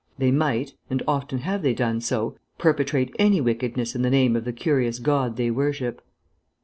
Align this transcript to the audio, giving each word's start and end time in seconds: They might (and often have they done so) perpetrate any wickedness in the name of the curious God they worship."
They 0.17 0.31
might 0.31 0.73
(and 0.89 1.03
often 1.07 1.37
have 1.41 1.61
they 1.61 1.75
done 1.75 2.01
so) 2.01 2.35
perpetrate 2.57 3.15
any 3.19 3.39
wickedness 3.39 3.93
in 3.93 4.01
the 4.01 4.09
name 4.09 4.35
of 4.35 4.45
the 4.45 4.51
curious 4.51 4.97
God 4.97 5.35
they 5.37 5.51
worship." 5.51 6.01